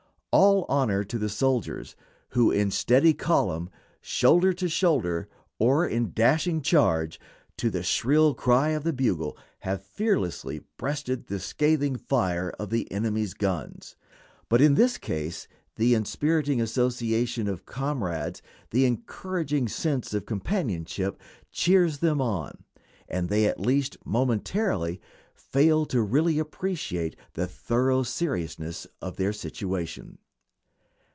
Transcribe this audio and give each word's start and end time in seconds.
All 0.33 0.65
honor 0.69 1.03
to 1.03 1.17
the 1.19 1.27
soldiers 1.27 1.93
who 2.29 2.51
in 2.51 2.71
steady 2.71 3.13
column, 3.13 3.69
shoulder 3.99 4.53
to 4.53 4.69
shoulder, 4.69 5.27
or 5.59 5.85
in 5.85 6.13
dashing 6.13 6.61
charge 6.61 7.19
to 7.57 7.69
the 7.69 7.83
shrill 7.83 8.33
cry 8.33 8.69
of 8.69 8.85
the 8.85 8.93
bugle, 8.93 9.37
have 9.59 9.83
fearlessly 9.83 10.61
breasted 10.77 11.27
the 11.27 11.37
scathing 11.37 11.97
fire 11.97 12.51
of 12.57 12.69
the 12.69 12.89
enemy's 12.93 13.33
guns. 13.33 13.97
But 14.47 14.61
in 14.61 14.75
this 14.75 14.97
case 14.97 15.49
the 15.75 15.93
inspiriting 15.93 16.61
association 16.61 17.49
of 17.49 17.65
comrades, 17.65 18.41
the 18.69 18.85
encouraging 18.85 19.67
sense 19.67 20.13
of 20.13 20.25
companionship, 20.25 21.19
cheers 21.51 21.97
them 21.97 22.21
on, 22.21 22.63
and 23.09 23.27
they 23.27 23.47
at 23.47 23.59
least 23.59 23.97
momentarily 24.05 25.01
fail 25.35 25.85
to 25.85 26.01
really 26.01 26.39
appreciate 26.39 27.13
the 27.33 27.45
thorough 27.45 28.03
seriousness 28.03 28.87
of 29.01 29.17
their 29.17 29.33
situation. 29.33 30.17